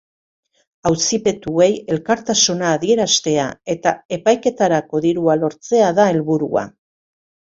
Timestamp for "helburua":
6.15-6.65